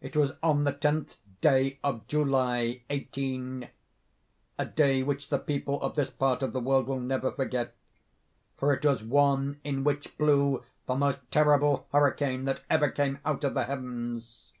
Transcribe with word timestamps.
It 0.00 0.14
was 0.14 0.34
on 0.40 0.62
the 0.62 0.72
tenth 0.72 1.18
day 1.40 1.80
of 1.82 2.06
July, 2.06 2.82
18—, 2.90 3.68
a 4.56 4.64
day 4.66 5.02
which 5.02 5.30
the 5.30 5.38
people 5.40 5.82
of 5.82 5.96
this 5.96 6.10
part 6.10 6.44
of 6.44 6.52
the 6.52 6.60
world 6.60 6.86
will 6.86 7.00
never 7.00 7.32
forget—for 7.32 8.72
it 8.72 8.84
was 8.86 9.02
one 9.02 9.58
in 9.64 9.82
which 9.82 10.16
blew 10.16 10.62
the 10.86 10.94
most 10.94 11.18
terrible 11.32 11.88
hurricane 11.90 12.44
that 12.44 12.60
ever 12.70 12.88
came 12.88 13.18
out 13.24 13.42
of 13.42 13.54
the 13.54 13.64
heavens. 13.64 14.52